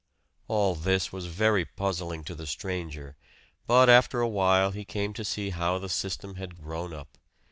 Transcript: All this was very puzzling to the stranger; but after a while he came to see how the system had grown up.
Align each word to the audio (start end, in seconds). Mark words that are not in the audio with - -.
All 0.47 0.73
this 0.73 1.13
was 1.13 1.27
very 1.27 1.63
puzzling 1.63 2.23
to 2.23 2.33
the 2.33 2.47
stranger; 2.47 3.15
but 3.67 3.87
after 3.87 4.19
a 4.19 4.27
while 4.27 4.71
he 4.71 4.83
came 4.83 5.13
to 5.13 5.23
see 5.23 5.51
how 5.51 5.77
the 5.77 5.89
system 5.89 6.37
had 6.37 6.57
grown 6.57 6.91
up. 6.91 7.19